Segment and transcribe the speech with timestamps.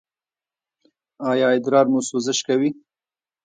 [1.29, 2.69] ایا ادرار مو سوزش کوي؟